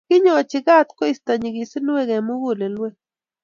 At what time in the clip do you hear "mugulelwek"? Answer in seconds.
2.27-2.95